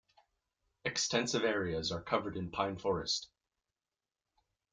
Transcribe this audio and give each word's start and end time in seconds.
Extensive 0.83 1.43
areas 1.43 1.91
are 1.91 2.01
covered 2.01 2.35
in 2.35 2.49
pine 2.49 2.79
forest. 2.79 3.29